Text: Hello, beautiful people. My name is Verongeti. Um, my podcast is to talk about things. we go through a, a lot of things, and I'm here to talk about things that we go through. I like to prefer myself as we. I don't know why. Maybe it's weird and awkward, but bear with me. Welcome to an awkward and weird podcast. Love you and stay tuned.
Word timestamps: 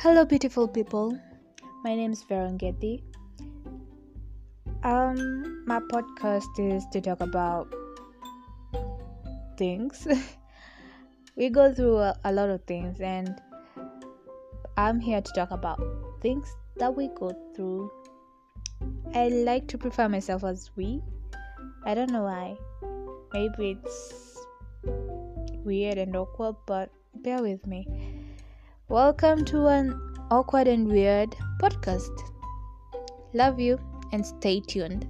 Hello, 0.00 0.24
beautiful 0.24 0.68
people. 0.68 1.18
My 1.82 1.96
name 1.96 2.12
is 2.12 2.22
Verongeti. 2.22 3.02
Um, 4.84 5.64
my 5.66 5.80
podcast 5.80 6.54
is 6.56 6.86
to 6.92 7.00
talk 7.00 7.20
about 7.20 7.74
things. 9.56 10.06
we 11.36 11.48
go 11.48 11.74
through 11.74 11.96
a, 11.96 12.14
a 12.24 12.30
lot 12.30 12.48
of 12.48 12.62
things, 12.62 13.00
and 13.00 13.42
I'm 14.76 15.00
here 15.00 15.20
to 15.20 15.32
talk 15.32 15.50
about 15.50 15.82
things 16.22 16.46
that 16.76 16.94
we 16.94 17.08
go 17.08 17.32
through. 17.56 17.90
I 19.16 19.30
like 19.30 19.66
to 19.66 19.78
prefer 19.78 20.08
myself 20.08 20.44
as 20.44 20.70
we. 20.76 21.02
I 21.84 21.94
don't 21.94 22.12
know 22.12 22.22
why. 22.22 22.56
Maybe 23.32 23.76
it's 23.82 24.46
weird 25.64 25.98
and 25.98 26.14
awkward, 26.14 26.54
but 26.68 26.88
bear 27.16 27.42
with 27.42 27.66
me. 27.66 28.17
Welcome 28.90 29.44
to 29.44 29.66
an 29.66 30.00
awkward 30.30 30.66
and 30.66 30.88
weird 30.88 31.36
podcast. 31.60 32.22
Love 33.34 33.60
you 33.60 33.78
and 34.12 34.24
stay 34.24 34.60
tuned. 34.60 35.06